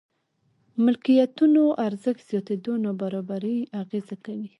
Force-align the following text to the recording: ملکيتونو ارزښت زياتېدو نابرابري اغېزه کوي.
ملکيتونو 0.83 1.63
ارزښت 1.87 2.21
زياتېدو 2.29 2.73
نابرابري 2.85 3.57
اغېزه 3.81 4.15
کوي. 4.25 4.47